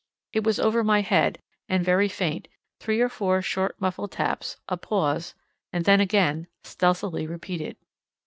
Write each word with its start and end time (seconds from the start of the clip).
It 0.33 0.43
was 0.43 0.59
over 0.59 0.83
my 0.83 1.01
head, 1.01 1.37
and 1.69 1.85
very 1.85 2.07
faint—three 2.07 2.99
or 3.01 3.07
four 3.07 3.39
short 3.43 3.79
muffled 3.79 4.11
taps, 4.11 4.57
a 4.67 4.75
pause, 4.75 5.35
and 5.71 5.85
then 5.85 6.01
again, 6.01 6.47
stealthily 6.63 7.27
repeated. 7.27 7.77